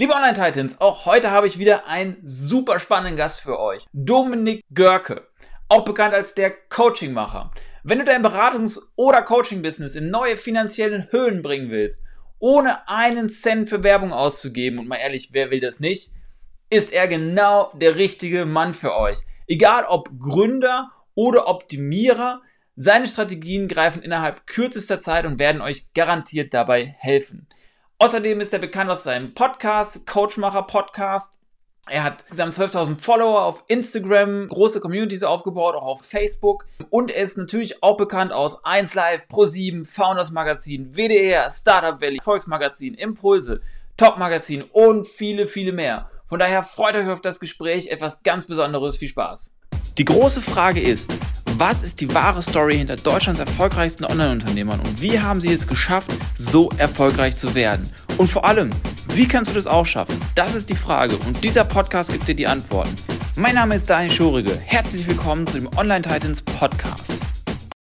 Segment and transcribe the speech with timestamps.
[0.00, 3.84] Liebe Online-Titans, auch heute habe ich wieder einen super spannenden Gast für euch.
[3.92, 5.28] Dominik Görke,
[5.68, 7.50] auch bekannt als der Coachingmacher.
[7.82, 12.02] Wenn du dein Beratungs- oder Coaching-Business in neue finanziellen Höhen bringen willst,
[12.38, 16.12] ohne einen Cent für Werbung auszugeben, und mal ehrlich, wer will das nicht,
[16.70, 19.18] ist er genau der richtige Mann für euch.
[19.46, 22.40] Egal ob Gründer oder Optimierer,
[22.74, 27.48] seine Strategien greifen innerhalb kürzester Zeit und werden euch garantiert dabei helfen.
[28.02, 31.34] Außerdem ist er bekannt aus seinem Podcast, Coachmacher Podcast.
[31.86, 36.64] Er hat insgesamt 12.000 Follower auf Instagram, große Communities aufgebaut, auch auf Facebook.
[36.88, 42.94] Und er ist natürlich auch bekannt aus 1Live, Pro7, Founders Magazin, WDR, Startup Valley, Volksmagazin,
[42.94, 43.60] Impulse,
[43.98, 46.08] Top Magazin und viele, viele mehr.
[46.26, 48.96] Von daher freut euch auf das Gespräch, etwas ganz Besonderes.
[48.96, 49.58] Viel Spaß.
[49.98, 51.12] Die große Frage ist,
[51.58, 56.10] was ist die wahre Story hinter Deutschlands erfolgreichsten Online-Unternehmern und wie haben sie es geschafft,
[56.38, 57.86] so erfolgreich zu werden?
[58.20, 58.68] Und vor allem,
[59.14, 60.14] wie kannst du das auch schaffen?
[60.34, 62.94] Das ist die Frage und dieser Podcast gibt dir die Antworten.
[63.34, 64.54] Mein Name ist Daniel Schorige.
[64.54, 67.14] Herzlich willkommen zu dem Online Titans Podcast.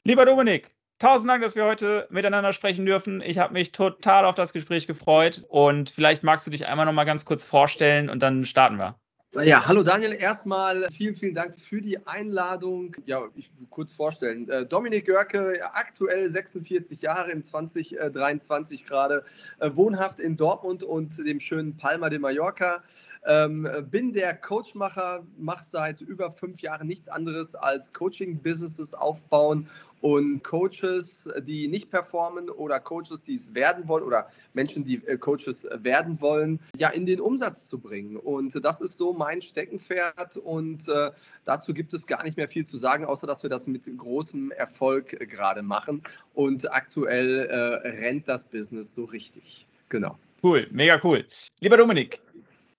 [0.03, 3.21] Lieber Dominik, tausend Dank, dass wir heute miteinander sprechen dürfen.
[3.21, 6.91] Ich habe mich total auf das Gespräch gefreut und vielleicht magst du dich einmal noch
[6.91, 8.99] mal ganz kurz vorstellen und dann starten wir.
[9.33, 10.13] Ja, hallo Daniel.
[10.13, 12.95] Erstmal vielen, vielen Dank für die Einladung.
[13.05, 14.49] Ja, ich will kurz vorstellen.
[14.49, 19.25] Äh, Dominik Görke, aktuell 46 Jahre, im 2023 gerade,
[19.59, 22.81] äh, wohnhaft in Dortmund und dem schönen Palma de Mallorca.
[23.25, 29.69] Ähm, bin der Coachmacher, mache seit über fünf Jahren nichts anderes als Coaching-Businesses aufbauen
[30.01, 35.17] und Coaches, die nicht performen oder Coaches, die es werden wollen oder Menschen, die äh,
[35.17, 38.17] Coaches werden wollen, ja, in den Umsatz zu bringen.
[38.17, 41.11] Und das ist so mein Steckenpferd und äh,
[41.45, 44.51] dazu gibt es gar nicht mehr viel zu sagen, außer dass wir das mit großem
[44.51, 49.65] Erfolg äh, gerade machen und aktuell äh, rennt das Business so richtig.
[49.89, 50.17] Genau.
[50.43, 51.25] Cool, mega cool.
[51.61, 52.21] Lieber Dominik,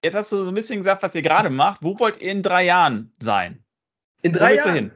[0.04, 1.82] jetzt hast du so ein bisschen gesagt, was ihr gerade macht.
[1.82, 3.62] Wo wollt ihr in drei Jahren sein?
[4.22, 4.92] In drei Jahren?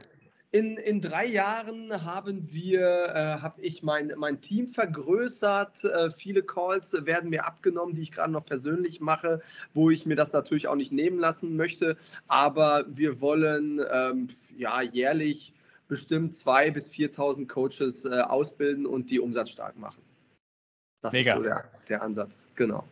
[0.53, 5.83] In, in drei Jahren haben wir, äh, habe ich mein, mein Team vergrößert.
[5.83, 9.41] Äh, viele Calls werden mir abgenommen, die ich gerade noch persönlich mache,
[9.73, 11.97] wo ich mir das natürlich auch nicht nehmen lassen möchte.
[12.27, 15.55] Aber wir wollen ähm, ja jährlich
[15.87, 20.03] bestimmt 2.000 bis 4.000 Coaches äh, ausbilden und die umsatzstark machen.
[21.01, 21.33] Das Mega.
[21.33, 22.87] ist so der, der Ansatz, genau.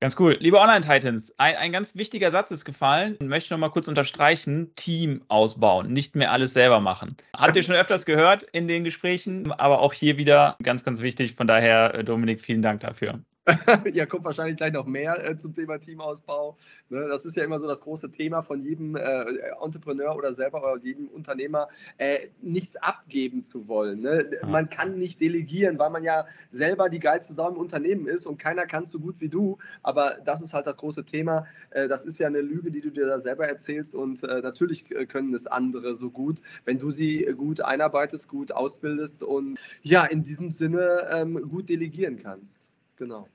[0.00, 0.36] Ganz cool.
[0.38, 4.72] Liebe Online-Titans, ein, ein ganz wichtiger Satz ist gefallen und möchte noch mal kurz unterstreichen:
[4.76, 7.16] Team ausbauen, nicht mehr alles selber machen.
[7.34, 11.34] Habt ihr schon öfters gehört in den Gesprächen, aber auch hier wieder ganz, ganz wichtig.
[11.34, 13.18] Von daher, äh, Dominik, vielen Dank dafür.
[13.92, 16.56] ja, kommt wahrscheinlich gleich noch mehr äh, zum Thema Teamausbau.
[16.90, 19.24] Ne, das ist ja immer so das große Thema von jedem äh,
[19.62, 24.00] Entrepreneur oder selber oder jedem Unternehmer, äh, nichts abgeben zu wollen.
[24.00, 24.30] Ne?
[24.46, 28.38] Man kann nicht delegieren, weil man ja selber die geilste Sau im Unternehmen ist und
[28.38, 29.58] keiner kann so gut wie du.
[29.82, 31.46] Aber das ist halt das große Thema.
[31.70, 34.90] Äh, das ist ja eine Lüge, die du dir da selber erzählst und äh, natürlich
[34.90, 40.04] äh, können es andere so gut, wenn du sie gut einarbeitest, gut ausbildest und ja,
[40.04, 42.70] in diesem Sinne ähm, gut delegieren kannst.
[42.96, 43.28] Genau.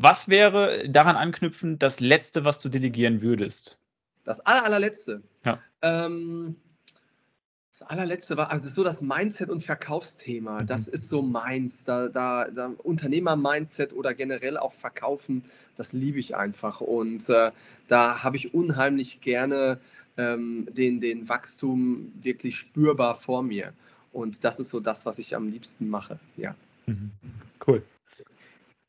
[0.00, 3.78] Was wäre daran anknüpfend das Letzte, was du delegieren würdest?
[4.24, 5.22] Das aller, allerletzte.
[5.44, 5.58] Ja.
[5.82, 6.56] Ähm,
[7.78, 10.62] das allerletzte war also so das Mindset und Verkaufsthema.
[10.62, 10.66] Mhm.
[10.66, 11.84] Das ist so meins.
[11.84, 15.44] Da, da, da Unternehmer-Mindset oder generell auch Verkaufen,
[15.76, 16.80] das liebe ich einfach.
[16.80, 17.52] Und äh,
[17.88, 19.78] da habe ich unheimlich gerne
[20.16, 23.72] ähm, den, den Wachstum wirklich spürbar vor mir.
[24.12, 26.18] Und das ist so das, was ich am liebsten mache.
[26.36, 26.54] Ja.
[26.86, 27.12] Mhm.
[27.66, 27.82] Cool.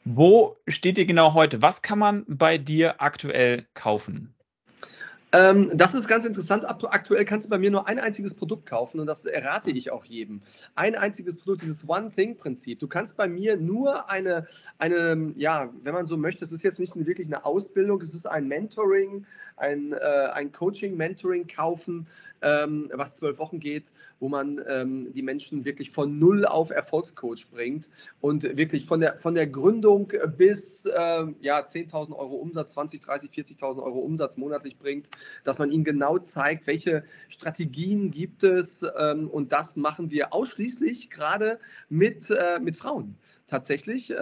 [0.10, 1.62] Wo steht ihr genau heute?
[1.62, 4.34] Was kann man bei dir aktuell kaufen?
[5.34, 6.64] Ähm, das ist ganz interessant.
[6.66, 10.06] Aktuell kannst du bei mir nur ein einziges Produkt kaufen und das errate ich auch
[10.06, 10.42] jedem.
[10.76, 12.80] Ein einziges Produkt, dieses One-Thing-Prinzip.
[12.80, 14.48] Du kannst bei mir nur eine,
[14.78, 18.28] eine, ja, wenn man so möchte, es ist jetzt nicht wirklich eine Ausbildung, es ist
[18.30, 19.26] ein Mentoring,
[19.58, 22.08] ein, äh, ein Coaching-Mentoring kaufen,
[22.42, 27.50] ähm, was zwölf Wochen geht, wo man ähm, die Menschen wirklich von null auf Erfolgscoach
[27.52, 27.90] bringt
[28.22, 33.32] und wirklich von der, von der Gründung bis äh, ja, 10.000 Euro Umsatz, 20, 30,
[33.32, 35.08] 40.000 Euro Umsatz monatlich bringt,
[35.44, 41.10] dass man ihnen genau zeigt, welche Strategien gibt es ähm, und das machen wir ausschließlich
[41.10, 43.18] gerade mit, äh, mit Frauen
[43.48, 44.14] tatsächlich.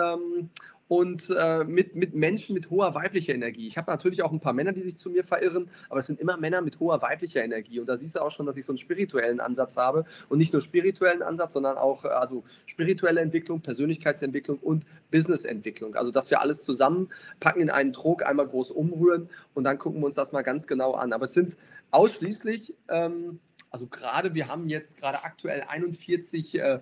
[0.88, 3.68] Und äh, mit, mit Menschen mit hoher weiblicher Energie.
[3.68, 6.20] Ich habe natürlich auch ein paar Männer, die sich zu mir verirren, aber es sind
[6.20, 7.80] immer Männer mit hoher weiblicher Energie.
[7.80, 10.54] Und da siehst du auch schon, dass ich so einen spirituellen Ansatz habe und nicht
[10.54, 15.96] nur spirituellen Ansatz, sondern auch äh, also spirituelle Entwicklung, Persönlichkeitsentwicklung und Businessentwicklung.
[15.96, 20.06] Also dass wir alles zusammenpacken in einen Trog, einmal groß umrühren und dann gucken wir
[20.06, 21.14] uns das mal ganz genau an.
[21.14, 21.58] Aber es sind
[21.92, 23.40] ausschließlich ähm,
[23.76, 26.80] Also gerade, wir haben jetzt gerade aktuell 41 äh,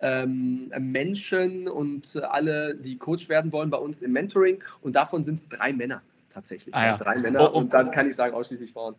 [0.00, 5.34] ähm, Menschen und alle, die Coach werden wollen bei uns im Mentoring und davon sind
[5.34, 6.00] es drei Männer
[6.30, 6.74] tatsächlich.
[6.74, 6.96] Ah, ja.
[6.96, 7.58] Drei Männer oh, oh.
[7.58, 8.94] und dann kann ich sagen, ausschließlich Frauen.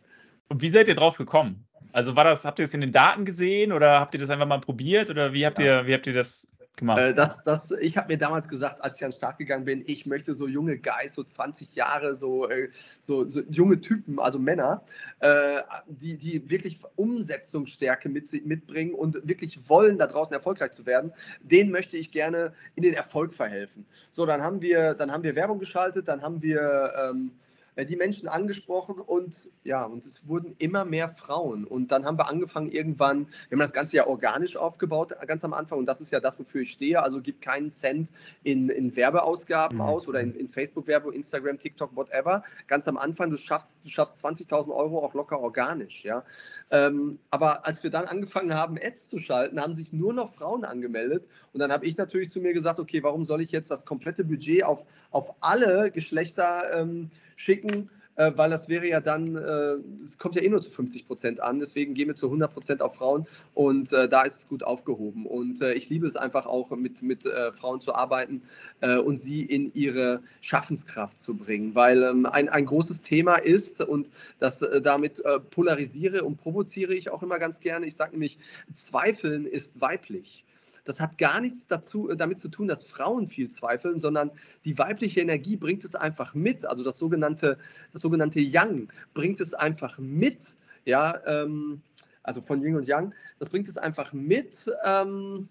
[0.49, 1.65] Und wie seid ihr drauf gekommen?
[1.93, 4.45] Also war das, habt ihr das in den Daten gesehen oder habt ihr das einfach
[4.45, 5.79] mal probiert oder wie habt ja.
[5.79, 6.47] ihr, wie habt ihr das
[6.81, 7.00] gemacht?
[7.00, 9.83] Äh, das, das, ich habe mir damals gesagt, als ich an den Start gegangen bin,
[9.86, 12.69] ich möchte so junge Guys, so 20 Jahre, so, äh,
[13.00, 14.83] so, so junge Typen, also Männer,
[15.19, 21.13] äh, die, die wirklich Umsetzungsstärke mit, mitbringen und wirklich wollen, da draußen erfolgreich zu werden,
[21.42, 23.86] denen möchte ich gerne in den Erfolg verhelfen.
[24.12, 27.95] So, dann haben wir, dann haben wir Werbung geschaltet, dann haben wir ähm, äh, die
[27.95, 31.65] Menschen angesprochen und ja, und es wurden immer mehr Frauen.
[31.65, 35.53] Und dann haben wir angefangen irgendwann, wir haben das Ganze ja organisch aufgebaut, ganz am
[35.53, 37.01] Anfang, und das ist ja das, wofür ich stehe.
[37.01, 38.09] Also gib keinen Cent
[38.44, 39.83] in, in Werbeausgaben mhm.
[39.83, 42.44] aus oder in, in Facebook-Werbung, Instagram, TikTok, whatever.
[42.68, 46.23] Ganz am Anfang, du schaffst, du schaffst 20.000 Euro auch locker organisch, ja.
[46.71, 50.65] Ähm, aber als wir dann angefangen haben, Ads zu schalten, haben sich nur noch Frauen
[50.65, 51.25] angemeldet.
[51.53, 54.23] Und dann habe ich natürlich zu mir gesagt, okay, warum soll ich jetzt das komplette
[54.23, 57.09] Budget auf, auf alle Geschlechter ähm,
[57.41, 61.07] schicken, äh, weil das wäre ja dann, äh, es kommt ja eh nur zu 50
[61.07, 64.47] Prozent an, deswegen gehen wir zu 100 Prozent auf Frauen und äh, da ist es
[64.47, 65.25] gut aufgehoben.
[65.25, 67.23] Und äh, ich liebe es einfach auch mit, mit
[67.59, 68.41] Frauen zu arbeiten
[68.81, 74.09] und sie in ihre Schaffenskraft zu bringen, weil ähm, ein, ein großes Thema ist und
[74.39, 75.21] das damit
[75.51, 77.85] polarisiere und provoziere ich auch immer ganz gerne.
[77.85, 78.37] Ich sage nämlich,
[78.75, 80.44] Zweifeln ist weiblich.
[80.86, 84.31] Das hat gar nichts dazu, äh, damit zu tun, dass Frauen viel zweifeln, sondern
[84.66, 86.66] die weibliche Energie bringt es einfach mit.
[86.66, 87.57] Also das sogenannte,
[87.94, 90.57] das sogenannte Yang bringt es einfach mit.
[90.86, 91.81] Ja, ähm,
[92.24, 94.57] also von Yin und Yang, das bringt es einfach mit.
[94.86, 95.48] Ähm,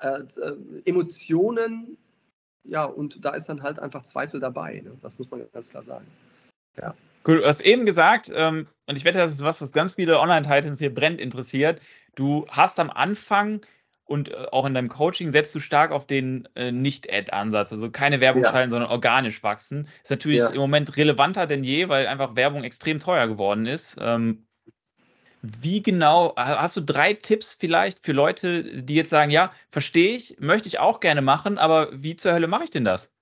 [0.00, 1.98] äh, äh, Emotionen,
[2.64, 4.80] ja, und da ist dann halt einfach Zweifel dabei.
[4.80, 4.92] Ne?
[5.02, 6.06] Das muss man ganz klar sagen.
[6.80, 6.94] Ja.
[7.26, 10.18] Cool, du hast eben gesagt, ähm, und ich wette, das ist was, was ganz viele
[10.18, 11.80] Online-Titans hier brennt interessiert.
[12.16, 13.60] Du hast am Anfang
[14.04, 18.20] und äh, auch in deinem Coaching setzt du stark auf den äh, Nicht-Ad-Ansatz, also keine
[18.20, 18.50] Werbung ja.
[18.50, 19.88] schalten, sondern organisch wachsen.
[20.02, 20.48] Ist natürlich ja.
[20.50, 23.96] im Moment relevanter denn je, weil einfach Werbung extrem teuer geworden ist.
[24.00, 24.46] Ähm,
[25.42, 30.36] wie genau, hast du drei Tipps vielleicht für Leute, die jetzt sagen, ja, verstehe ich,
[30.38, 33.12] möchte ich auch gerne machen, aber wie zur Hölle mache ich denn das?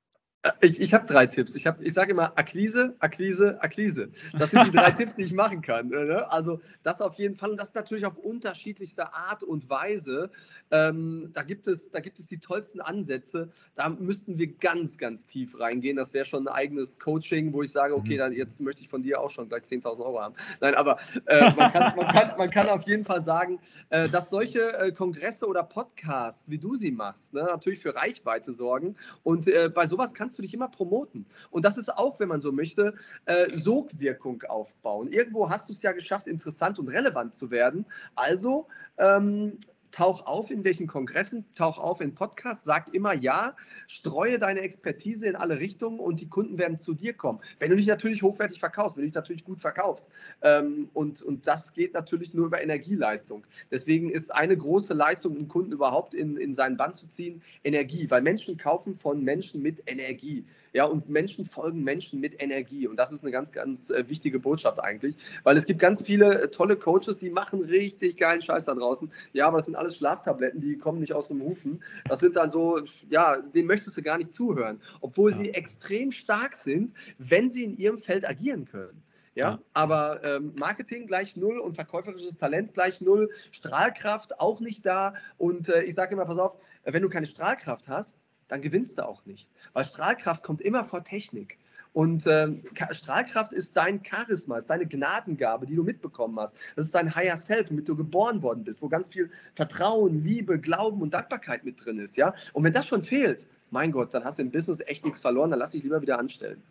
[0.42, 1.54] Äh, ich, ich habe drei Tipps.
[1.54, 4.10] Ich, ich sage immer Akquise, Akquise, Akquise.
[4.38, 5.92] Das sind die drei Tipps, die ich machen kann.
[5.92, 6.32] Äh, ne?
[6.32, 10.30] Also das auf jeden Fall und das natürlich auf unterschiedlichste Art und Weise.
[10.70, 13.50] Ähm, da, gibt es, da gibt es die tollsten Ansätze.
[13.74, 15.96] Da müssten wir ganz, ganz tief reingehen.
[15.96, 18.18] Das wäre schon ein eigenes Coaching, wo ich sage, okay, mhm.
[18.18, 20.34] dann jetzt möchte ich von dir auch schon gleich 10.000 Euro haben.
[20.60, 23.58] Nein, aber äh, man, kann, man, kann, man, kann, auf jeden Fall sagen,
[23.90, 28.52] äh, dass solche äh, Kongresse oder Podcasts, wie du sie machst, ne, natürlich für Reichweite
[28.52, 28.96] sorgen.
[29.22, 31.26] Und äh, bei sowas kannst kannst du dich immer promoten.
[31.50, 32.94] Und das ist auch, wenn man so möchte,
[33.24, 35.08] äh, Sogwirkung aufbauen.
[35.08, 37.84] Irgendwo hast du es ja geschafft, interessant und relevant zu werden.
[38.14, 39.58] Also ähm,
[39.90, 43.56] tauch auf in welchen Kongressen, tauch auf in Podcasts, sag immer ja,
[43.86, 47.40] streue deine Expertise in alle Richtungen und die Kunden werden zu dir kommen.
[47.58, 50.12] Wenn du dich natürlich hochwertig verkaufst, wenn du dich natürlich gut verkaufst.
[50.42, 53.44] Ähm, und, und das geht natürlich nur über Energieleistung.
[53.70, 58.10] Deswegen ist eine große Leistung, einen Kunden überhaupt in, in seinen Bann zu ziehen, Energie,
[58.10, 60.44] weil Menschen kaufen von Menschen mit Energie.
[60.72, 62.86] Ja, und Menschen folgen Menschen mit Energie.
[62.86, 66.42] Und das ist eine ganz, ganz äh, wichtige Botschaft eigentlich, weil es gibt ganz viele
[66.42, 69.10] äh, tolle Coaches, die machen richtig geilen Scheiß da draußen.
[69.32, 71.82] Ja, aber das sind alles Schlaftabletten, die kommen nicht aus dem Hufen.
[72.08, 75.36] Das sind dann so, ja, denen möchtest du gar nicht zuhören, obwohl ja.
[75.38, 79.02] sie extrem stark sind, wenn sie in ihrem Feld agieren können.
[79.34, 79.58] Ja, ja.
[79.72, 85.14] aber ähm, Marketing gleich null und verkäuferisches Talent gleich null, Strahlkraft auch nicht da.
[85.38, 89.06] Und äh, ich sage immer, pass auf, wenn du keine Strahlkraft hast, dann gewinnst du
[89.06, 89.50] auch nicht.
[89.72, 91.58] Weil Strahlkraft kommt immer vor Technik.
[91.92, 92.48] Und äh,
[92.92, 96.56] Strahlkraft ist dein Charisma, ist deine Gnadengabe, die du mitbekommen hast.
[96.76, 100.58] Das ist dein Higher Self, womit du geboren worden bist, wo ganz viel Vertrauen, Liebe,
[100.58, 102.16] Glauben und Dankbarkeit mit drin ist.
[102.16, 102.34] Ja?
[102.52, 105.50] Und wenn das schon fehlt, mein Gott, dann hast du im Business echt nichts verloren,
[105.50, 106.62] dann lass dich lieber wieder anstellen.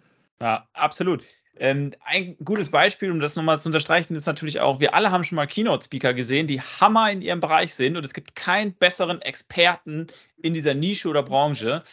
[0.41, 1.23] Ja, absolut.
[1.57, 5.25] Ähm, ein gutes Beispiel, um das nochmal zu unterstreichen, ist natürlich auch, wir alle haben
[5.25, 9.21] schon mal Keynote-Speaker gesehen, die Hammer in ihrem Bereich sind und es gibt keinen besseren
[9.21, 10.07] Experten
[10.41, 11.83] in dieser Nische oder Branche.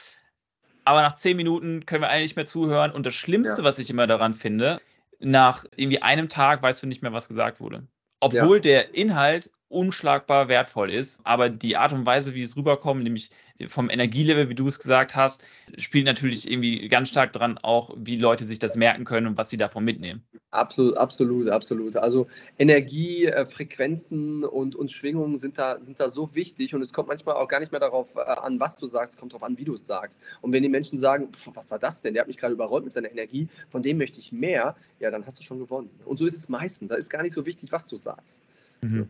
[0.87, 3.65] Aber nach zehn Minuten können wir eigentlich nicht mehr zuhören und das Schlimmste, ja.
[3.65, 4.81] was ich immer daran finde,
[5.19, 7.83] nach irgendwie einem Tag weißt du nicht mehr, was gesagt wurde.
[8.21, 8.63] Obwohl ja.
[8.63, 11.21] der Inhalt unschlagbar wertvoll ist.
[11.25, 13.31] Aber die Art und Weise, wie es rüberkommt, nämlich
[13.69, 15.43] vom Energielevel, wie du es gesagt hast,
[15.79, 19.51] spielt natürlich irgendwie ganz stark dran auch, wie Leute sich das merken können und was
[19.51, 20.23] sie davon mitnehmen.
[20.51, 21.97] Absolut, absolut, absolut.
[21.97, 22.27] Also
[22.59, 27.37] Energie, Frequenzen und, und Schwingungen sind da, sind da so wichtig und es kommt manchmal
[27.37, 29.65] auch gar nicht mehr darauf äh, an, was du sagst, es kommt darauf an, wie
[29.65, 30.21] du es sagst.
[30.43, 32.15] Und wenn die Menschen sagen, was war das denn?
[32.15, 35.25] Der hat mich gerade überrollt mit seiner Energie, von dem möchte ich mehr, ja, dann
[35.27, 35.91] hast du schon gewonnen.
[36.05, 36.89] Und so ist es meistens.
[36.89, 38.45] Da ist gar nicht so wichtig, was du sagst.
[38.83, 39.09] Mhm.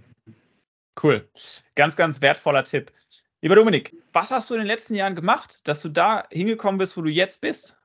[1.03, 1.29] Cool.
[1.75, 2.93] Ganz, ganz wertvoller Tipp.
[3.43, 6.97] Lieber Dominik, was hast du in den letzten Jahren gemacht, dass du da hingekommen bist,
[6.97, 7.77] wo du jetzt bist?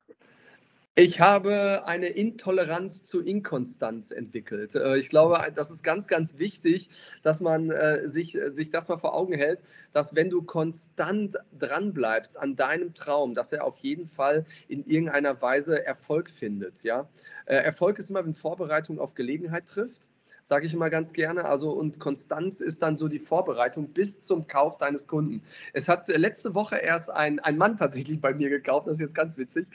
[0.96, 4.76] Ich habe eine Intoleranz zu Inkonstanz entwickelt.
[4.76, 6.90] Äh, ich glaube, das ist ganz, ganz wichtig,
[7.24, 9.62] dass man äh, sich, sich das mal vor Augen hält,
[9.94, 15.42] dass wenn du konstant dranbleibst an deinem Traum, dass er auf jeden Fall in irgendeiner
[15.42, 16.84] Weise Erfolg findet.
[16.84, 17.08] Ja?
[17.46, 20.11] Äh, Erfolg ist immer, wenn Vorbereitung auf Gelegenheit trifft
[20.52, 21.46] sage ich immer ganz gerne.
[21.46, 25.42] Also und Konstanz ist dann so die Vorbereitung bis zum Kauf deines Kunden.
[25.74, 29.16] Es hat letzte Woche erst ein, ein Mann tatsächlich bei mir gekauft, das ist jetzt
[29.16, 29.66] ganz witzig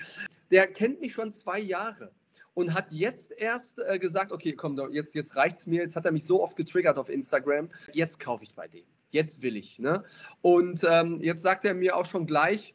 [0.50, 2.12] der kennt mich schon zwei Jahre
[2.54, 6.12] und hat jetzt erst äh, gesagt, okay, komm, jetzt, jetzt reicht's mir, jetzt hat er
[6.12, 9.78] mich so oft getriggert auf Instagram, jetzt kaufe ich bei dem, jetzt will ich.
[9.78, 10.04] Ne?
[10.40, 12.74] Und ähm, jetzt sagt er mir auch schon gleich,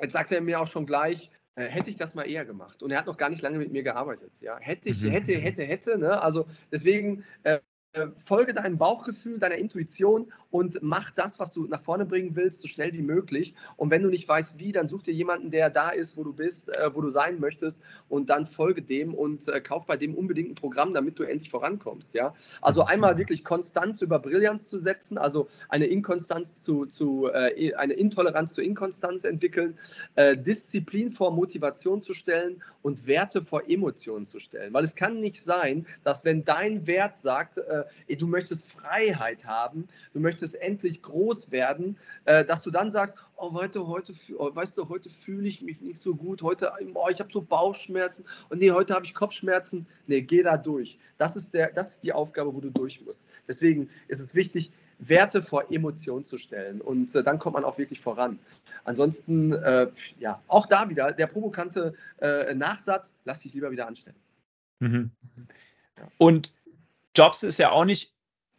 [0.00, 2.82] jetzt sagt er mir auch schon gleich, äh, hätte ich das mal eher gemacht.
[2.82, 4.40] Und er hat noch gar nicht lange mit mir gearbeitet.
[4.40, 5.10] Ja, hätte ich, mhm.
[5.10, 5.98] hätte, hätte, hätte.
[5.98, 6.20] Ne?
[6.20, 7.58] Also deswegen äh,
[7.92, 12.60] äh, folge deinem Bauchgefühl, deiner Intuition und mach das, was du nach vorne bringen willst,
[12.60, 13.54] so schnell wie möglich.
[13.76, 16.32] Und wenn du nicht weißt, wie, dann such dir jemanden, der da ist, wo du
[16.32, 20.14] bist, äh, wo du sein möchtest und dann folge dem und äh, kauf bei dem
[20.14, 22.14] unbedingt ein Programm, damit du endlich vorankommst.
[22.14, 22.34] Ja?
[22.60, 27.94] Also einmal wirklich Konstanz über Brillanz zu setzen, also eine Inkonstanz zu, zu äh, eine
[27.94, 29.76] Intoleranz zu Inkonstanz entwickeln,
[30.14, 34.72] äh, Disziplin vor Motivation zu stellen und Werte vor Emotionen zu stellen.
[34.72, 39.46] Weil es kann nicht sein, dass wenn dein Wert sagt, äh, äh, du möchtest Freiheit
[39.46, 41.96] haben, du möchtest endlich groß werden,
[42.26, 45.80] äh, dass du dann sagst, oh, heute, heute, oh, weißt du, heute fühle ich mich
[45.80, 49.86] nicht so gut, heute, oh, ich habe so Bauchschmerzen und nee, heute habe ich Kopfschmerzen.
[50.06, 50.98] Nee, geh da durch.
[51.16, 53.28] Das ist, der, das ist die Aufgabe, wo du durch musst.
[53.48, 57.78] Deswegen ist es wichtig, Werte vor Emotionen zu stellen und äh, dann kommt man auch
[57.78, 58.38] wirklich voran.
[58.84, 64.16] Ansonsten, äh, ja, auch da wieder der provokante äh, Nachsatz, lass dich lieber wieder anstellen.
[64.80, 65.10] Mhm.
[66.18, 66.52] Und
[67.14, 68.12] Jobs ist ja auch nicht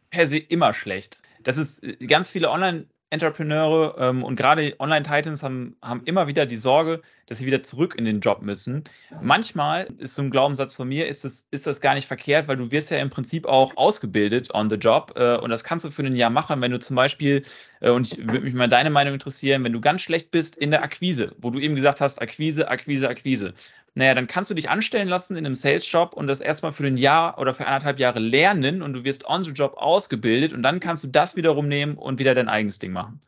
[0.10, 1.24] per se immer schlecht.
[1.46, 6.46] Das ist äh, ganz viele Online- Entrepreneure ähm, und gerade Online-Titans haben, haben immer wieder
[6.46, 8.84] die Sorge, dass sie wieder zurück in den Job müssen.
[9.22, 12.58] Manchmal ist so ein Glaubenssatz von mir, ist das, ist das gar nicht verkehrt, weil
[12.58, 15.92] du wirst ja im Prinzip auch ausgebildet on the job äh, und das kannst du
[15.92, 17.44] für ein Jahr machen, wenn du zum Beispiel,
[17.80, 20.72] äh, und ich würde mich mal deine Meinung interessieren, wenn du ganz schlecht bist in
[20.72, 23.54] der Akquise, wo du eben gesagt hast, Akquise, Akquise, Akquise
[23.96, 26.98] naja, dann kannst du dich anstellen lassen in einem Sales-Job und das erstmal für ein
[26.98, 30.82] Jahr oder für anderthalb Jahre lernen und du wirst on the job ausgebildet und dann
[30.82, 33.22] kannst du das wiederum nehmen und wieder dein eigenes Ding machen.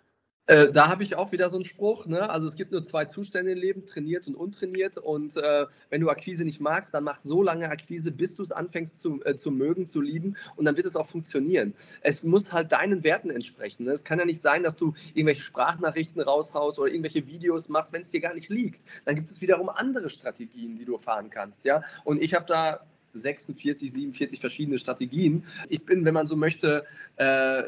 [0.47, 2.05] Äh, da habe ich auch wieder so einen Spruch.
[2.05, 2.29] Ne?
[2.29, 4.97] Also es gibt nur zwei Zustände im Leben, trainiert und untrainiert.
[4.97, 8.53] Und äh, wenn du Akquise nicht magst, dann mach so lange Akquise, bis du es
[8.53, 10.37] anfängst zu, äh, zu mögen, zu lieben.
[10.55, 11.73] Und dann wird es auch funktionieren.
[12.01, 13.83] Es muss halt deinen Werten entsprechen.
[13.85, 13.91] Ne?
[13.91, 18.03] Es kann ja nicht sein, dass du irgendwelche Sprachnachrichten raushaust oder irgendwelche Videos machst, wenn
[18.03, 18.79] es dir gar nicht liegt.
[19.03, 21.65] Dann gibt es wiederum andere Strategien, die du fahren kannst.
[21.65, 21.83] Ja?
[22.05, 22.79] Und ich habe da
[23.15, 25.43] 46, 47 verschiedene Strategien.
[25.67, 26.85] Ich bin, wenn man so möchte,
[27.17, 27.63] äh,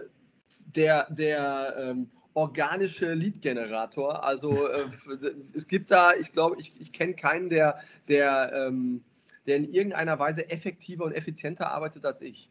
[0.76, 4.24] der, der ähm, organische Lead-Generator.
[4.24, 4.88] Also äh,
[5.54, 9.04] es gibt da, ich glaube, ich, ich kenne keinen, der, der, ähm,
[9.48, 12.50] der in irgendeiner Weise effektiver und effizienter arbeitet als ich.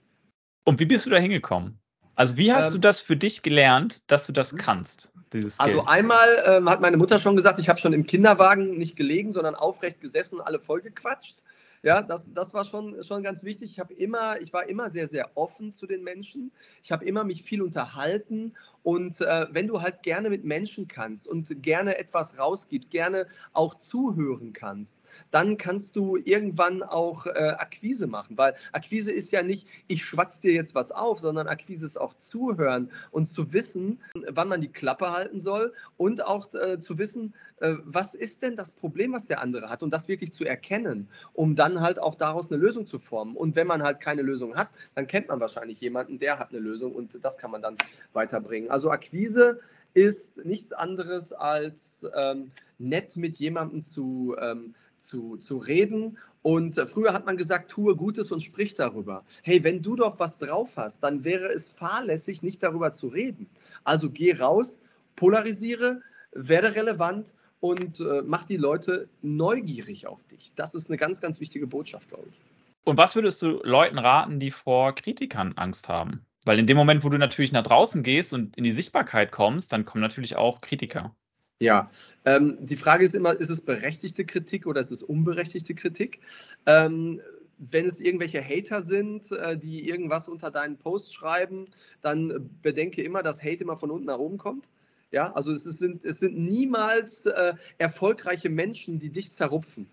[0.65, 1.79] Und wie bist du da hingekommen?
[2.15, 4.57] Also wie hast ähm, du das für dich gelernt, dass du das mhm.
[4.57, 5.13] kannst?
[5.59, 9.33] Also einmal ähm, hat meine Mutter schon gesagt, ich habe schon im Kinderwagen nicht gelegen,
[9.33, 11.37] sondern aufrecht gesessen und alle vollgequatscht.
[11.83, 13.71] Ja, das, das war schon, schon ganz wichtig.
[13.71, 16.51] Ich habe immer, ich war immer sehr, sehr offen zu den Menschen.
[16.83, 21.27] Ich habe immer mich viel unterhalten und äh, wenn du halt gerne mit Menschen kannst
[21.27, 28.07] und gerne etwas rausgibst, gerne auch zuhören kannst, dann kannst du irgendwann auch äh, Akquise
[28.07, 28.39] machen.
[28.39, 32.15] Weil Akquise ist ja nicht, ich schwatz dir jetzt was auf, sondern Akquise ist auch
[32.21, 37.35] zuhören und zu wissen, wann man die Klappe halten soll und auch äh, zu wissen,
[37.61, 41.09] äh, was ist denn das Problem, was der andere hat und das wirklich zu erkennen,
[41.33, 43.37] um dann halt auch daraus eine Lösung zu formen.
[43.37, 46.61] Und wenn man halt keine Lösung hat, dann kennt man wahrscheinlich jemanden, der hat eine
[46.61, 47.77] Lösung und das kann man dann
[48.13, 48.68] weiterbringen.
[48.71, 49.61] Also Akquise
[49.95, 56.19] ist nichts anderes als ähm, nett mit jemandem zu, ähm, zu, zu reden.
[56.43, 59.25] Und äh, früher hat man gesagt, tue Gutes und sprich darüber.
[59.43, 63.49] Hey, wenn du doch was drauf hast, dann wäre es fahrlässig, nicht darüber zu reden.
[63.85, 64.83] Also geh raus,
[65.17, 66.01] polarisiere,
[66.33, 70.53] werde relevant und äh, mach die Leute neugierig auf dich.
[70.55, 72.39] Das ist eine ganz, ganz wichtige Botschaft, glaube ich.
[72.85, 76.25] Und was würdest du Leuten raten, die vor Kritikern Angst haben?
[76.49, 79.71] Weil in dem Moment, wo du natürlich nach draußen gehst und in die Sichtbarkeit kommst,
[79.71, 81.15] dann kommen natürlich auch Kritiker.
[81.61, 81.91] Ja,
[82.25, 86.21] ähm, die Frage ist immer, ist es berechtigte Kritik oder ist es unberechtigte Kritik?
[86.65, 87.21] Ähm,
[87.59, 91.67] wenn es irgendwelche Hater sind, äh, die irgendwas unter deinen Posts schreiben,
[92.01, 94.71] dann bedenke immer, dass Hate immer von unten nach oben kommt.
[95.11, 99.87] Ja, also es sind, es sind niemals äh, erfolgreiche Menschen, die dich zerrupfen.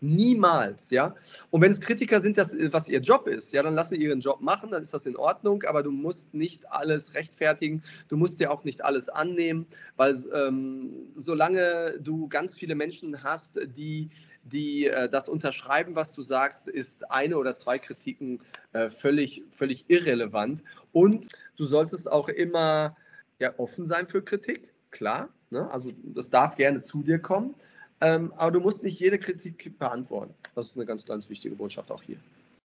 [0.00, 1.16] Niemals, ja.
[1.50, 4.40] Und wenn es Kritiker sind, das, was ihr Job ist, ja, dann lasse ihren Job
[4.40, 8.52] machen, dann ist das in Ordnung, aber du musst nicht alles rechtfertigen, du musst dir
[8.52, 14.10] auch nicht alles annehmen, weil ähm, solange du ganz viele Menschen hast, die,
[14.44, 18.40] die äh, das unterschreiben, was du sagst, ist eine oder zwei Kritiken
[18.74, 20.62] äh, völlig, völlig irrelevant.
[20.92, 21.26] Und
[21.56, 22.96] du solltest auch immer
[23.40, 25.28] ja, offen sein für Kritik, klar.
[25.50, 25.68] Ne?
[25.72, 27.56] Also das darf gerne zu dir kommen.
[28.00, 30.34] Ähm, aber du musst nicht jede Kritik beantworten.
[30.54, 32.18] Das ist eine ganz, ganz wichtige Botschaft auch hier.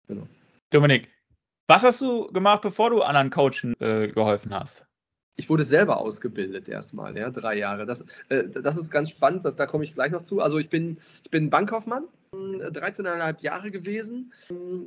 [0.07, 0.27] Genau.
[0.71, 1.09] Dominik,
[1.69, 4.87] was hast du gemacht, bevor du anderen Coachen äh, geholfen hast?
[5.39, 7.87] Ich wurde selber ausgebildet erstmal, ja, drei Jahre.
[7.87, 10.41] Das, äh, das ist ganz spannend, das, da komme ich gleich noch zu.
[10.41, 12.05] Also ich bin, ich bin Bankkaufmann,
[12.37, 14.33] 13,5 Jahre gewesen,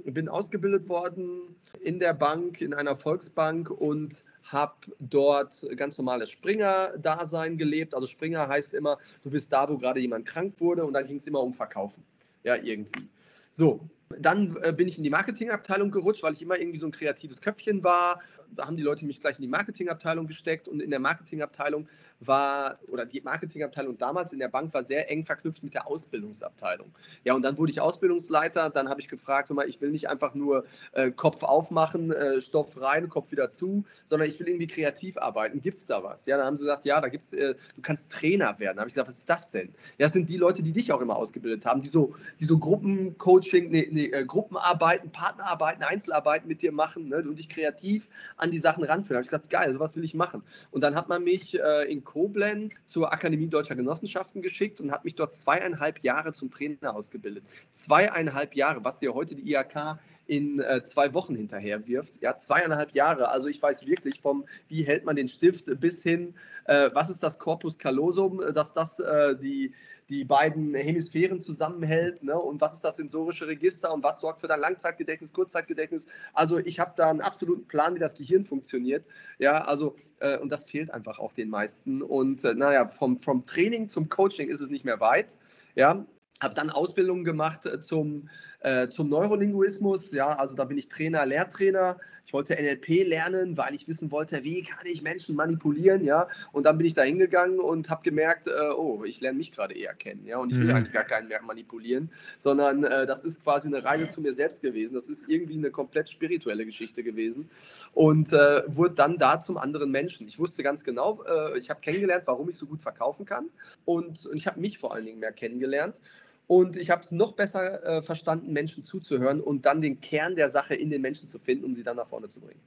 [0.05, 7.57] bin ausgebildet worden in der Bank, in einer Volksbank und habe dort ganz normales Springer-Dasein
[7.57, 7.93] gelebt.
[7.93, 11.17] Also Springer heißt immer, du bist da, wo gerade jemand krank wurde und dann ging
[11.17, 12.03] es immer um Verkaufen.
[12.43, 13.07] Ja, irgendwie.
[13.51, 13.81] So,
[14.17, 17.41] dann äh, bin ich in die Marketingabteilung gerutscht, weil ich immer irgendwie so ein kreatives
[17.41, 18.21] Köpfchen war.
[18.55, 21.87] Da haben die Leute mich gleich in die Marketingabteilung gesteckt und in der Marketingabteilung
[22.19, 26.91] war, oder die Marketingabteilung damals in der Bank war sehr eng verknüpft mit der Ausbildungsabteilung.
[27.23, 30.33] Ja, und dann wurde ich Ausbildungsleiter, dann habe ich gefragt, mal, ich will nicht einfach
[30.35, 35.17] nur äh, Kopf aufmachen, äh, Stoff rein, Kopf wieder zu, sondern ich will irgendwie kreativ
[35.17, 35.61] arbeiten.
[35.61, 36.25] Gibt es da was?
[36.25, 38.77] Ja, dann haben sie gesagt, ja, da gibt es, äh, du kannst Trainer werden.
[38.77, 39.69] Da habe ich gesagt, was ist das denn?
[39.97, 42.57] Ja, das sind die Leute, die dich auch immer ausgebildet haben, die so, die so
[42.57, 48.51] Gruppencoaching, nee, nee, äh, Gruppenarbeiten, Partnerarbeiten, Einzelarbeiten mit dir machen ne, und dich kreativ an
[48.51, 49.09] die Sachen ranführen.
[49.09, 50.43] Da habe ich gesagt, geil, sowas will ich machen.
[50.71, 55.03] Und dann hat man mich äh, in Koblenz zur Akademie Deutscher Genossenschaften geschickt und hat
[55.03, 57.43] mich dort zweieinhalb Jahre zum Trainer ausgebildet.
[57.73, 62.21] Zweieinhalb Jahre, was dir heute die IHK in äh, zwei Wochen hinterher wirft.
[62.21, 63.29] Ja, zweieinhalb Jahre.
[63.29, 67.23] Also ich weiß wirklich vom, wie hält man den Stift bis hin, äh, was ist
[67.23, 69.73] das Corpus callosum, äh, dass das äh, die,
[70.07, 72.37] die beiden Hemisphären zusammenhält ne?
[72.37, 76.05] und was ist das sensorische Register und was sorgt für dein Langzeitgedächtnis, Kurzzeitgedächtnis.
[76.33, 79.05] Also ich habe da einen absoluten Plan, wie das Gehirn funktioniert.
[79.39, 82.03] Ja, also äh, und das fehlt einfach auch den meisten.
[82.03, 85.39] Und äh, naja, vom, vom Training zum Coaching ist es nicht mehr weit.
[85.73, 86.05] Ja,
[86.39, 88.29] habe dann Ausbildung gemacht zum,
[88.61, 90.11] äh, zum Neurolinguismus.
[90.11, 91.97] Ja, also da bin ich Trainer, Lehrtrainer.
[92.25, 96.03] Ich wollte NLP lernen, weil ich wissen wollte, wie kann ich Menschen manipulieren.
[96.03, 99.51] Ja, und dann bin ich da hingegangen und habe gemerkt, äh, oh, ich lerne mich
[99.51, 100.27] gerade eher kennen.
[100.27, 100.75] Ja, und ich will mhm.
[100.75, 104.61] eigentlich gar keinen mehr manipulieren, sondern äh, das ist quasi eine Reise zu mir selbst
[104.61, 104.93] gewesen.
[104.93, 107.49] Das ist irgendwie eine komplett spirituelle Geschichte gewesen
[107.93, 110.27] und äh, wurde dann da zum anderen Menschen.
[110.27, 113.49] Ich wusste ganz genau, äh, ich habe kennengelernt, warum ich so gut verkaufen kann
[113.85, 115.99] und, und ich habe mich vor allen Dingen mehr kennengelernt.
[116.49, 120.49] Und ich habe es noch besser äh, verstanden, Menschen zuzuhören und dann den Kern der
[120.49, 122.59] Sache in den Menschen zu finden, um sie dann nach vorne zu bringen.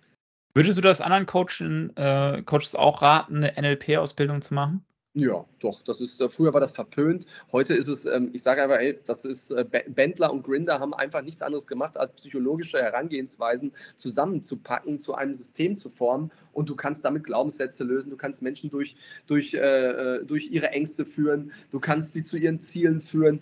[0.55, 4.85] Würdest du das anderen Coachen, äh, Coaches auch raten, eine NLP-Ausbildung zu machen?
[5.15, 5.83] Ja, doch.
[5.83, 7.27] Das ist, äh, früher war das verpönt.
[7.53, 10.95] Heute ist es, ähm, ich sage einfach, ey, das ist, äh, Bendler und Grinder haben
[10.95, 16.31] einfach nichts anderes gemacht, als psychologische Herangehensweisen zusammenzupacken, zu einem System zu formen.
[16.55, 18.97] Und du kannst damit Glaubenssätze lösen, du kannst Menschen durch,
[19.27, 23.41] durch, äh, äh durch ihre Ängste führen, du kannst sie zu ihren Zielen führen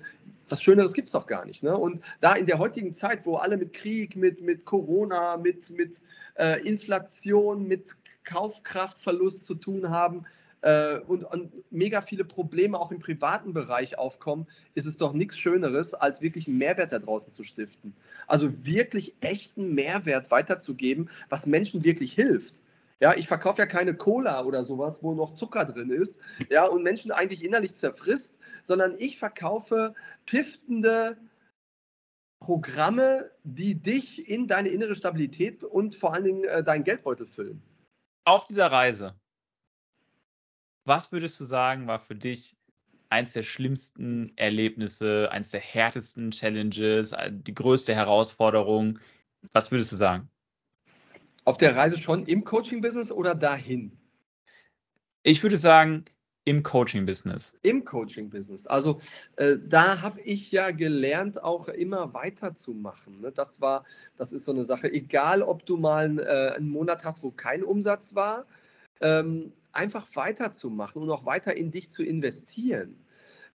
[0.48, 1.62] was Schöneres gibt es doch gar nicht.
[1.62, 1.76] Ne?
[1.78, 6.00] Und da in der heutigen Zeit, wo alle mit Krieg, mit, mit Corona, mit, mit
[6.40, 10.26] äh, Inflation, mit Kaufkraftverlust zu tun haben
[10.62, 15.38] äh, und, und, mega viele Probleme auch im privaten Bereich aufkommen, ist es doch nichts
[15.38, 17.94] Schöneres, als wirklich einen Mehrwert da draußen zu stiften.
[18.26, 22.54] Also wirklich echten Mehrwert weiterzugeben, was Menschen wirklich hilft.
[23.00, 26.20] Ja, ich verkaufe ja keine Cola oder sowas, wo noch Zucker drin ist,
[26.50, 29.94] ja, und Menschen eigentlich innerlich zerfrisst, sondern ich verkaufe
[30.26, 31.16] piftende
[32.40, 37.62] Programme, die dich in deine innere Stabilität und vor allen Dingen äh, deinen Geldbeutel füllen.
[38.24, 39.14] Auf dieser Reise,
[40.84, 42.56] was würdest du sagen, war für dich
[43.10, 48.98] eins der schlimmsten Erlebnisse, eins der härtesten Challenges, äh, die größte Herausforderung?
[49.52, 50.28] Was würdest du sagen?
[51.44, 53.96] Auf der Reise schon im Coaching-Business oder dahin?
[55.22, 56.04] Ich würde sagen,
[56.44, 57.54] im Coaching-Business?
[57.62, 58.66] Im Coaching-Business.
[58.66, 59.00] Also
[59.36, 63.20] äh, da habe ich ja gelernt, auch immer weiterzumachen.
[63.20, 63.30] Ne?
[63.32, 63.84] Das war,
[64.16, 64.90] das ist so eine Sache.
[64.90, 68.46] Egal, ob du mal äh, einen Monat hast, wo kein Umsatz war,
[69.00, 72.96] ähm, einfach weiterzumachen und auch weiter in dich zu investieren.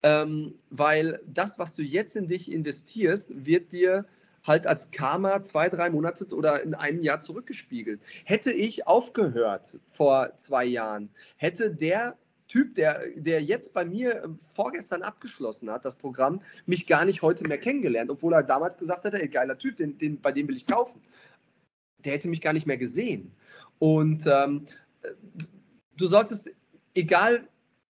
[0.04, 4.06] Ähm, weil das, was du jetzt in dich investierst, wird dir
[4.44, 8.00] halt als Karma zwei, drei Monate oder in einem Jahr zurückgespiegelt.
[8.24, 14.38] Hätte ich aufgehört vor zwei Jahren, hätte der Typ, der, der jetzt bei mir ähm,
[14.54, 19.04] vorgestern abgeschlossen hat, das Programm, mich gar nicht heute mehr kennengelernt, obwohl er damals gesagt
[19.04, 21.02] hätte, ey, geiler Typ, den, den, bei dem will ich kaufen.
[22.06, 23.32] Der hätte mich gar nicht mehr gesehen.
[23.80, 24.66] Und ähm,
[25.98, 26.52] du solltest,
[26.94, 27.48] egal,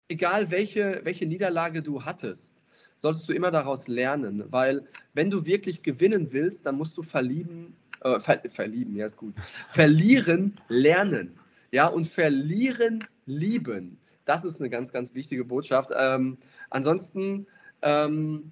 [0.08, 2.64] egal welche, welche Niederlage du hattest,
[2.96, 7.76] solltest du immer daraus lernen, weil wenn du wirklich gewinnen willst, dann musst du verlieben,
[8.02, 9.36] äh, ver verlieben, ja ist gut,
[9.70, 11.38] verlieren lernen,
[11.72, 13.98] ja und verlieren lieben.
[14.26, 15.90] Das ist eine ganz, ganz wichtige Botschaft.
[15.98, 16.38] Ähm,
[16.70, 17.46] ansonsten,
[17.82, 18.52] ähm,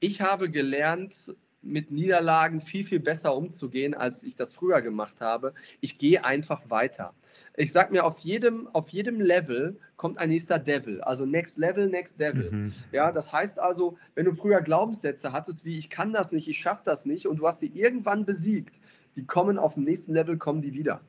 [0.00, 5.54] ich habe gelernt, mit Niederlagen viel, viel besser umzugehen, als ich das früher gemacht habe.
[5.80, 7.14] Ich gehe einfach weiter.
[7.56, 11.00] Ich sage mir, auf jedem, auf jedem Level kommt ein nächster Devil.
[11.00, 12.50] Also Next Level, Next Devil.
[12.50, 12.72] Mhm.
[12.92, 16.58] Ja, das heißt also, wenn du früher Glaubenssätze hattest, wie ich kann das nicht, ich
[16.58, 18.74] schaffe das nicht, und du hast die irgendwann besiegt,
[19.16, 21.00] die kommen auf dem nächsten Level, kommen die wieder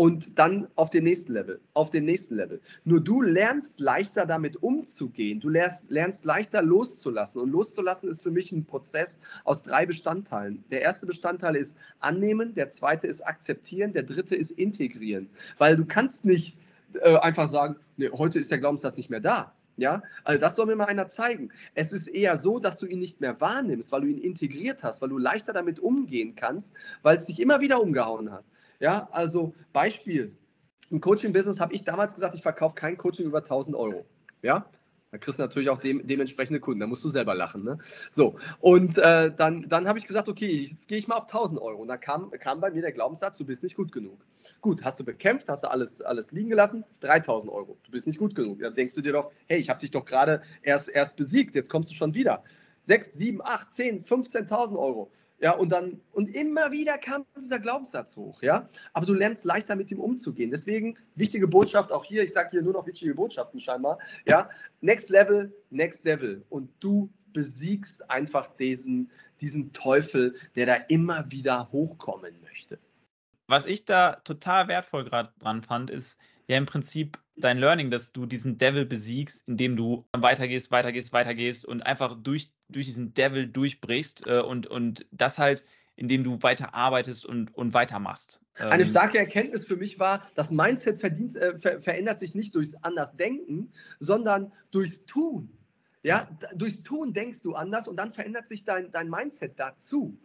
[0.00, 2.58] und dann auf den nächsten Level, auf den nächsten Level.
[2.84, 5.40] Nur du lernst leichter damit umzugehen.
[5.40, 7.38] Du lernst, lernst leichter loszulassen.
[7.38, 10.64] Und loszulassen ist für mich ein Prozess aus drei Bestandteilen.
[10.70, 15.28] Der erste Bestandteil ist annehmen, der zweite ist akzeptieren, der dritte ist integrieren.
[15.58, 16.56] Weil du kannst nicht
[16.94, 19.52] äh, einfach sagen, nee, heute ist der Glaubenssatz nicht mehr da.
[19.76, 21.50] Ja, also das soll mir mal einer zeigen.
[21.74, 25.02] Es ist eher so, dass du ihn nicht mehr wahrnimmst, weil du ihn integriert hast,
[25.02, 28.46] weil du leichter damit umgehen kannst, weil es dich immer wieder umgehauen hat.
[28.80, 30.36] Ja, also Beispiel.
[30.90, 34.04] Im Coaching-Business habe ich damals gesagt, ich verkaufe kein Coaching über 1000 Euro.
[34.42, 34.66] Ja,
[35.12, 36.80] da kriegst du natürlich auch dem, dementsprechende Kunden.
[36.80, 37.62] Da musst du selber lachen.
[37.62, 37.78] Ne?
[38.10, 41.60] So, und äh, dann, dann habe ich gesagt, okay, jetzt gehe ich mal auf 1000
[41.60, 41.82] Euro.
[41.82, 44.24] Und da kam, kam bei mir der Glaubenssatz, du bist nicht gut genug.
[44.60, 47.76] Gut, hast du bekämpft, hast du alles, alles liegen gelassen, 3000 Euro.
[47.82, 48.60] Du bist nicht gut genug.
[48.60, 51.70] Dann denkst du dir doch, hey, ich habe dich doch gerade erst, erst besiegt, jetzt
[51.70, 52.42] kommst du schon wieder.
[52.80, 55.10] 6, 7, 8, 10, 15.000 Euro.
[55.40, 58.68] Ja, und dann, und immer wieder kam dieser Glaubenssatz hoch, ja.
[58.92, 60.50] Aber du lernst leichter mit ihm umzugehen.
[60.50, 64.50] Deswegen, wichtige Botschaft auch hier, ich sage hier nur noch wichtige Botschaften scheinbar, ja.
[64.82, 66.44] Next Level, Next Level.
[66.50, 72.78] Und du besiegst einfach diesen, diesen Teufel, der da immer wieder hochkommen möchte.
[73.46, 76.18] Was ich da total wertvoll gerade dran fand, ist,
[76.50, 81.64] ja im Prinzip dein Learning, dass du diesen Devil besiegst, indem du weitergehst, weitergehst, weitergehst
[81.64, 85.64] und einfach durch, durch diesen Devil durchbrichst äh, und, und das halt,
[85.96, 88.40] indem du weiter arbeitest und, und weitermachst.
[88.58, 92.54] Eine ähm, starke Erkenntnis für mich war, das Mindset verdient, äh, ver verändert sich nicht
[92.54, 95.50] durchs anders Denken, sondern durchs Tun.
[96.02, 100.18] Ja, durchs Tun denkst du anders und dann verändert sich dein, dein Mindset dazu.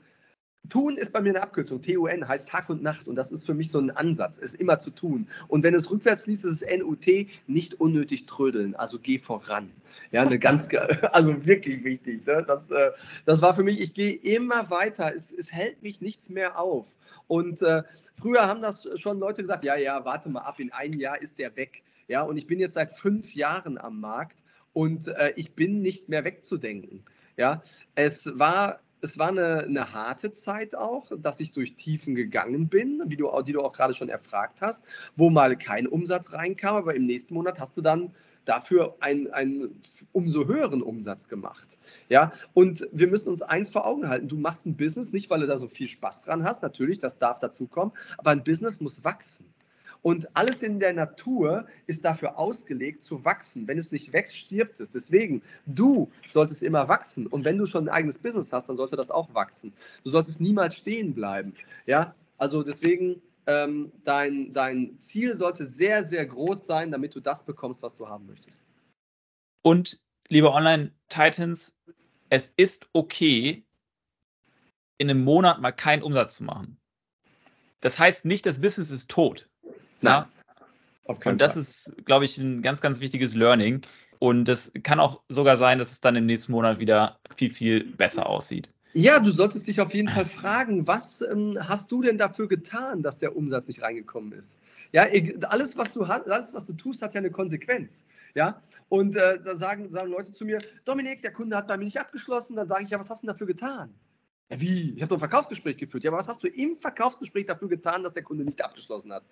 [0.70, 1.82] Tun ist bei mir eine Abkürzung.
[1.82, 4.80] TUN heißt Tag und Nacht und das ist für mich so ein Ansatz, es immer
[4.80, 5.28] zu tun.
[5.48, 7.06] Und wenn es rückwärts liest, ist es NUT,
[7.48, 9.72] nicht unnötig trödeln, also geh voran.
[10.12, 10.70] Ja, eine ganz,
[11.12, 12.26] also wirklich wichtig.
[12.26, 12.44] Ne?
[12.48, 12.92] Das, äh,
[13.26, 16.86] das war für mich, ich gehe immer weiter, es, es hält mich nichts mehr auf.
[17.28, 17.84] Und äh,
[18.20, 21.40] früher haben das schon Leute gesagt, ja, ja, warte mal ab, in einem Jahr ist
[21.40, 21.84] der weg.
[22.08, 26.08] Ja, und ich bin jetzt seit fünf Jahren am Markt und äh, ich bin nicht
[26.08, 27.04] mehr wegzudenken.
[27.38, 27.62] Ja,
[27.96, 33.04] es war es war eine, eine, harte Zeit auch, dass ich durch Tiefen gegangen bin,
[33.08, 34.84] wie du, die du auch gerade schon erfragt hast,
[35.16, 38.14] wo mal kein Umsatz reinkam, aber im nächsten Monat hast du dann
[38.46, 39.82] dafür einen, einen
[40.12, 41.78] umso höheren Umsatz gemacht.
[42.10, 44.28] Ja, und wir müssen uns eins vor Augen halten.
[44.28, 46.62] Du machst ein Business nicht, weil du da so viel Spaß dran hast.
[46.62, 47.94] Natürlich, das darf dazukommen.
[48.18, 49.46] Aber ein Business muss wachsen.
[50.06, 53.68] Und alles in der Natur ist dafür ausgelegt zu wachsen.
[53.68, 54.92] Wenn es nicht wächst, stirbt es.
[54.92, 57.26] Deswegen, du solltest immer wachsen.
[57.26, 59.74] Und wenn du schon ein eigenes Business hast, dann sollte das auch wachsen.
[60.04, 61.56] Du solltest niemals stehen bleiben.
[61.88, 67.44] Ja, also deswegen, ähm, dein, dein Ziel sollte sehr, sehr groß sein, damit du das
[67.44, 68.64] bekommst, was du haben möchtest.
[69.64, 71.74] Und, liebe Online-Titans,
[72.30, 73.66] es ist okay,
[75.00, 76.78] in einem Monat mal keinen Umsatz zu machen.
[77.80, 79.50] Das heißt nicht, das Business ist tot.
[80.06, 80.26] Nein.
[81.06, 81.62] Auf keinen und das Fall.
[81.62, 83.82] ist, glaube ich, ein ganz, ganz wichtiges Learning.
[84.20, 87.84] Und es kann auch sogar sein, dass es dann im nächsten Monat wieder viel, viel
[87.84, 88.70] besser aussieht.
[88.94, 93.04] Ja, du solltest dich auf jeden Fall fragen, was ähm, hast du denn dafür getan,
[93.04, 94.58] dass der Umsatz nicht reingekommen ist?
[94.94, 95.06] Ja,
[95.50, 98.06] alles, was du hast, alles, was du tust, hat ja eine Konsequenz.
[98.36, 101.84] Ja, und äh, da sagen, sagen Leute zu mir, Dominik, der Kunde hat bei mir
[101.84, 102.56] nicht abgeschlossen.
[102.56, 103.94] Dann sage ich, ja, was hast du denn dafür getan?
[104.50, 104.94] Ja, wie?
[104.96, 106.06] Ich habe doch ein Verkaufsgespräch geführt.
[106.06, 109.26] Ja, aber was hast du im Verkaufsgespräch dafür getan, dass der Kunde nicht abgeschlossen hat?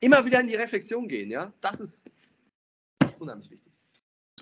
[0.00, 1.52] Immer wieder in die Reflexion gehen, ja.
[1.60, 2.10] Das ist
[3.18, 3.72] unheimlich wichtig.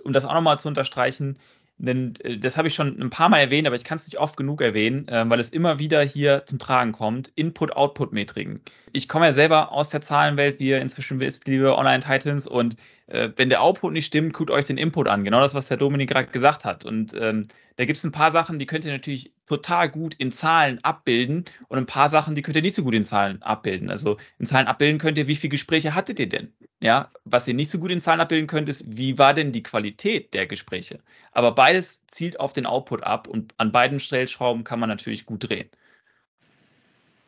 [0.05, 1.39] Um das auch nochmal zu unterstreichen,
[1.79, 4.19] denn äh, das habe ich schon ein paar Mal erwähnt, aber ich kann es nicht
[4.19, 7.33] oft genug erwähnen, äh, weil es immer wieder hier zum Tragen kommt.
[7.35, 8.61] Input-Output-Metriken.
[8.93, 12.77] Ich komme ja selber aus der Zahlenwelt, wie ihr inzwischen wisst, liebe Online-Titans, und
[13.09, 15.25] äh, wenn der Output nicht stimmt, guckt euch den Input an.
[15.25, 16.85] Genau das, was der Dominik gerade gesagt hat.
[16.85, 20.33] Und ähm, da gibt es ein paar Sachen, die könnt ihr natürlich total gut in
[20.33, 23.91] Zahlen abbilden und ein paar Sachen, die könnt ihr nicht so gut in Zahlen abbilden.
[23.91, 26.53] Also in Zahlen abbilden könnt ihr, wie viele Gespräche hattet ihr denn?
[26.81, 29.63] Ja, was ihr nicht so gut in Zahlen abbilden könnt, ist, wie war denn die
[29.63, 30.99] Qualität der Gespräche?
[31.31, 35.49] Aber beides zielt auf den Output ab und an beiden Stellschrauben kann man natürlich gut
[35.49, 35.69] drehen.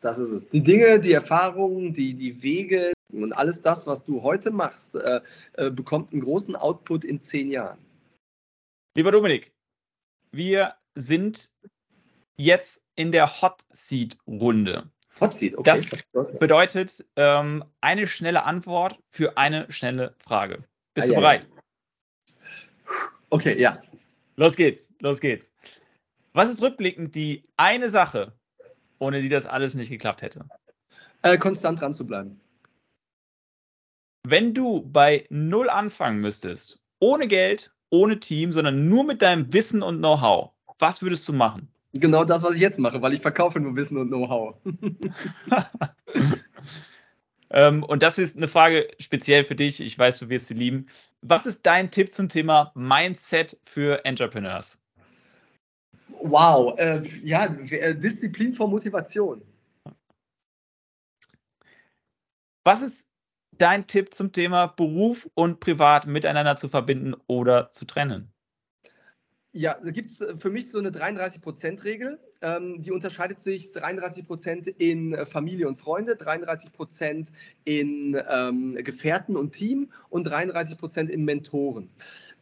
[0.01, 0.49] Das ist es.
[0.49, 5.21] Die Dinge, die Erfahrungen, die, die Wege und alles das, was du heute machst, äh,
[5.53, 7.79] äh, bekommt einen großen Output in zehn Jahren.
[8.95, 9.53] Lieber Dominik,
[10.31, 11.51] wir sind
[12.37, 14.89] jetzt in der Hot Seat Runde.
[15.19, 15.81] Hot Seat, okay.
[15.81, 16.03] Das
[16.39, 20.63] bedeutet ähm, eine schnelle Antwort für eine schnelle Frage.
[20.93, 21.47] Bist ah, du ja, bereit?
[23.29, 23.81] Okay, ja.
[24.35, 25.51] Los geht's, los geht's.
[26.33, 28.33] Was ist rückblickend die eine Sache,
[28.99, 30.45] ohne die das alles nicht geklappt hätte?
[31.21, 32.39] Äh, konstant dran zu bleiben.
[34.27, 39.81] Wenn du bei Null anfangen müsstest, ohne Geld, ohne Team, sondern nur mit deinem Wissen
[39.81, 41.69] und Know-how, was würdest du machen?
[41.93, 44.55] Genau das, was ich jetzt mache, weil ich verkaufe nur Wissen und Know-how.
[47.49, 49.79] ähm, und das ist eine Frage speziell für dich.
[49.79, 50.87] Ich weiß, du wirst sie lieben.
[51.21, 54.79] Was ist dein Tipp zum Thema Mindset für Entrepreneurs?
[56.21, 59.41] Wow, äh, ja, äh, Disziplin vor Motivation.
[62.65, 63.08] Was ist
[63.59, 68.33] dein Tipp zum Thema Beruf und Privat miteinander zu verbinden oder zu trennen?
[69.51, 72.19] Ja, da gibt es äh, für mich so eine 33%-Regel.
[72.41, 77.27] Ähm, die unterscheidet sich 33% in äh, Familie und Freunde, 33%
[77.65, 81.89] in ähm, Gefährten und Team und 33% in Mentoren.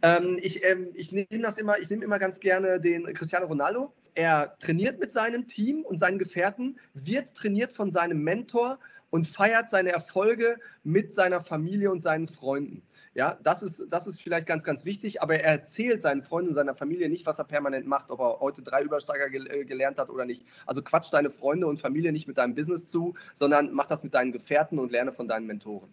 [0.01, 1.27] Ähm, ich ähm, ich nehme
[1.58, 3.93] immer, ich nehme immer ganz gerne den Cristiano Ronaldo.
[4.13, 9.70] Er trainiert mit seinem Team und seinen Gefährten, wird trainiert von seinem Mentor und feiert
[9.70, 12.84] seine Erfolge mit seiner Familie und seinen Freunden.
[13.13, 16.56] Ja, das ist, das ist vielleicht ganz, ganz wichtig, aber er erzählt seinen Freunden und
[16.56, 19.98] seiner Familie nicht, was er permanent macht, ob er heute drei Übersteiger gel äh, gelernt
[19.98, 20.46] hat oder nicht.
[20.65, 24.13] Also quatsch deine Freunde und Familie nicht mit deinem Business zu, sondern mach das mit
[24.13, 25.89] deinen Gefährten und lerne von deinen Mentoren.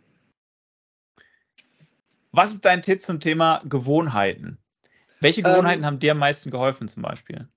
[2.33, 4.59] Was ist dein Tipp zum Thema Gewohnheiten?
[5.20, 7.48] Welche Gewohnheiten ähm, haben dir am meisten geholfen zum Beispiel?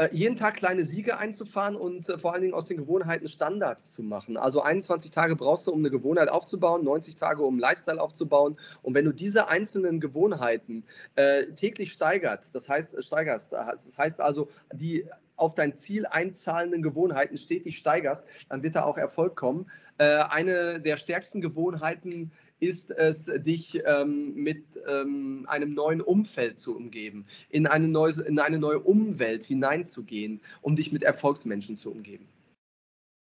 [0.00, 3.90] Äh, jeden Tag kleine Siege einzufahren und äh, vor allen Dingen aus den Gewohnheiten Standards
[3.90, 4.36] zu machen.
[4.36, 8.56] Also 21 Tage brauchst du, um eine Gewohnheit aufzubauen, 90 Tage, um Lifestyle aufzubauen.
[8.82, 10.84] Und wenn du diese einzelnen Gewohnheiten
[11.16, 16.82] äh, täglich steigert, das heißt, äh, steigerst, das heißt also, die auf dein Ziel einzahlenden
[16.82, 19.68] Gewohnheiten stetig steigerst, dann wird da auch Erfolg kommen.
[19.98, 26.76] Äh, eine der stärksten Gewohnheiten ist es, dich ähm, mit ähm, einem neuen Umfeld zu
[26.76, 32.26] umgeben, in eine, neue, in eine neue Umwelt hineinzugehen, um dich mit Erfolgsmenschen zu umgeben.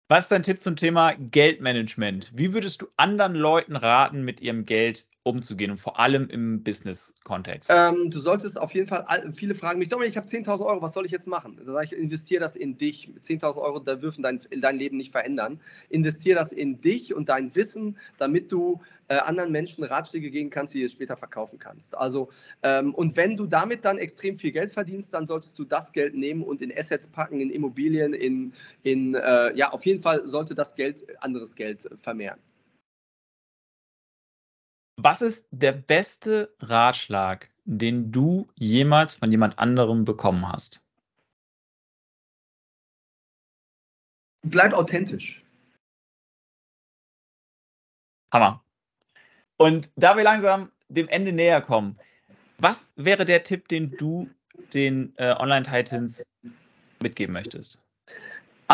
[0.08, 2.30] Was ist dein Tipp zum Thema Geldmanagement?
[2.34, 7.70] Wie würdest du anderen Leuten raten, mit ihrem Geld umzugehen und vor allem im Business-Kontext?
[7.74, 10.92] Ähm, du solltest auf jeden Fall, viele fragen mich, Dominik, ich habe 10.000 Euro, was
[10.92, 11.58] soll ich jetzt machen?
[11.64, 13.10] Da sage ich, investiere das in dich.
[13.20, 15.60] 10.000 Euro, da dürfen dein, dein Leben nicht verändern.
[15.88, 20.74] Investiere das in dich und dein Wissen, damit du äh, anderen Menschen Ratschläge geben kannst,
[20.74, 21.96] die du später verkaufen kannst.
[21.96, 22.28] Also,
[22.62, 26.14] ähm, und wenn du damit dann extrem viel Geld verdienst, dann solltest du das Geld
[26.14, 30.54] nehmen und in Assets packen, in Immobilien, in, in äh, ja, auf jeden Fall sollte
[30.54, 32.38] das Geld anderes Geld vermehren.
[34.96, 40.85] Was ist der beste Ratschlag, den du jemals von jemand anderem bekommen hast?
[44.42, 45.44] Bleib authentisch.
[48.33, 48.64] Hammer.
[49.57, 51.98] Und da wir langsam dem Ende näher kommen,
[52.59, 54.28] was wäre der Tipp, den du
[54.72, 56.26] den äh, Online-Titans
[57.00, 57.83] mitgeben möchtest?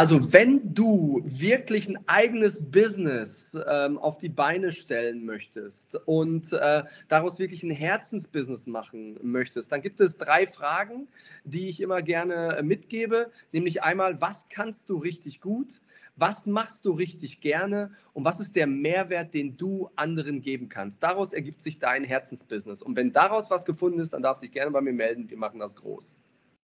[0.01, 6.85] Also wenn du wirklich ein eigenes Business ähm, auf die Beine stellen möchtest und äh,
[7.09, 11.07] daraus wirklich ein Herzensbusiness machen möchtest, dann gibt es drei Fragen,
[11.45, 13.31] die ich immer gerne mitgebe.
[13.53, 15.83] Nämlich einmal, was kannst du richtig gut?
[16.17, 21.03] Was machst du richtig gerne und was ist der Mehrwert, den du anderen geben kannst?
[21.03, 22.81] Daraus ergibt sich dein Herzensbusiness.
[22.81, 25.29] Und wenn daraus was gefunden ist, dann darf sich gerne bei mir melden.
[25.29, 26.19] Wir machen das groß.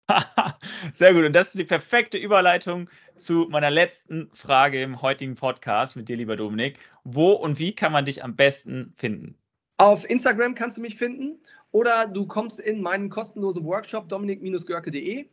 [0.92, 1.26] Sehr gut.
[1.26, 6.18] Und das ist die perfekte Überleitung zu meiner letzten Frage im heutigen Podcast mit dir,
[6.18, 6.80] lieber Dominik.
[7.04, 9.36] Wo und wie kann man dich am besten finden?
[9.78, 11.40] Auf Instagram kannst du mich finden
[11.72, 15.28] oder du kommst in meinen kostenlosen Workshop dominik-görke.de.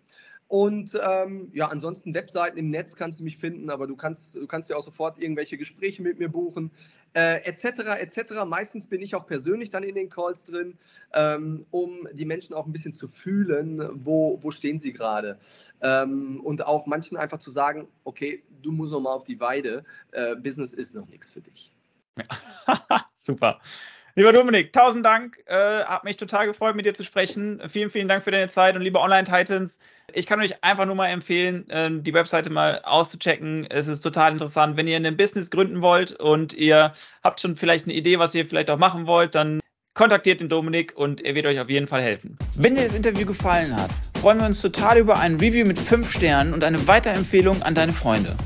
[0.49, 4.49] Und ähm, ja, ansonsten Webseiten im Netz kannst du mich finden, aber du kannst, du
[4.49, 6.73] kannst ja auch sofort irgendwelche Gespräche mit mir buchen,
[7.15, 7.65] äh, etc.
[8.01, 8.45] etc.
[8.47, 10.79] Meistens bin ich auch persönlich dann in den Calls drin,
[11.15, 15.39] ähm, um die Menschen auch ein bisschen zu fühlen, wo, wo stehen sie gerade.
[15.81, 19.85] Ähm, und auch manchen einfach zu sagen, okay, du musst noch mal auf die Weide,
[20.13, 21.73] äh, Business ist noch nichts für dich.
[23.15, 23.61] Super.
[24.21, 25.39] Lieber Dominik, tausend Dank.
[25.47, 27.59] Äh, hat mich total gefreut, mit dir zu sprechen.
[27.71, 29.79] Vielen, vielen Dank für deine Zeit und liebe Online-Titans.
[30.13, 33.67] Ich kann euch einfach nur mal empfehlen, ähm, die Webseite mal auszuchecken.
[33.71, 34.77] Es ist total interessant.
[34.77, 36.93] Wenn ihr ein Business gründen wollt und ihr
[37.25, 39.59] habt schon vielleicht eine Idee, was ihr vielleicht auch machen wollt, dann
[39.95, 42.37] kontaktiert den Dominik und er wird euch auf jeden Fall helfen.
[42.59, 46.13] Wenn dir das Interview gefallen hat, freuen wir uns total über ein Review mit 5
[46.13, 48.37] Sternen und eine Weiterempfehlung an deine Freunde.